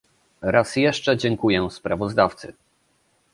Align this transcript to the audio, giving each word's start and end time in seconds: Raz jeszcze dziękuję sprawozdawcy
Raz 0.41 0.75
jeszcze 0.75 1.17
dziękuję 1.17 1.67
sprawozdawcy 1.71 2.53